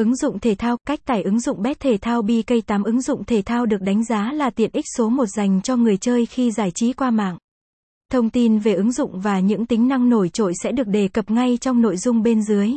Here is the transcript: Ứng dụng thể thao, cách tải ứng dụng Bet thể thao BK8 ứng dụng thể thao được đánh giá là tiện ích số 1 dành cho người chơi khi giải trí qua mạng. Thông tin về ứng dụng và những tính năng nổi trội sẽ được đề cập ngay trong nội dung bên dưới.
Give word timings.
Ứng 0.00 0.16
dụng 0.16 0.38
thể 0.38 0.54
thao, 0.54 0.76
cách 0.86 1.00
tải 1.04 1.22
ứng 1.22 1.40
dụng 1.40 1.62
Bet 1.62 1.80
thể 1.80 1.98
thao 2.00 2.22
BK8 2.22 2.84
ứng 2.84 3.00
dụng 3.00 3.24
thể 3.24 3.42
thao 3.42 3.66
được 3.66 3.82
đánh 3.82 4.04
giá 4.04 4.32
là 4.32 4.50
tiện 4.50 4.70
ích 4.72 4.84
số 4.96 5.08
1 5.08 5.26
dành 5.26 5.62
cho 5.62 5.76
người 5.76 5.96
chơi 5.96 6.26
khi 6.26 6.50
giải 6.50 6.70
trí 6.74 6.92
qua 6.92 7.10
mạng. 7.10 7.38
Thông 8.12 8.30
tin 8.30 8.58
về 8.58 8.74
ứng 8.74 8.92
dụng 8.92 9.20
và 9.20 9.40
những 9.40 9.66
tính 9.66 9.88
năng 9.88 10.10
nổi 10.10 10.28
trội 10.28 10.52
sẽ 10.62 10.72
được 10.72 10.86
đề 10.86 11.08
cập 11.08 11.30
ngay 11.30 11.58
trong 11.60 11.80
nội 11.80 11.96
dung 11.96 12.22
bên 12.22 12.42
dưới. 12.42 12.72